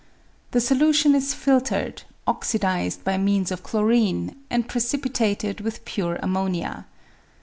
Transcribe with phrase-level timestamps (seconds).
[0.49, 6.87] The solution is filtered, oxidised by means of chlorine, and precipitated with pure ammonia.